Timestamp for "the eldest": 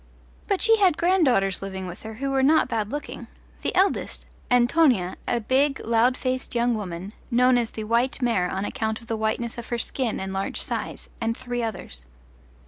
3.61-4.25